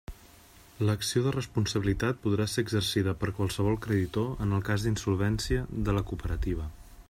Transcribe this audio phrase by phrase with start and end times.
[0.87, 6.07] L'acció de responsabilitat podrà ser exercida per qualsevol creditor en el cas d'insolvència de la
[6.13, 6.69] cooperativa.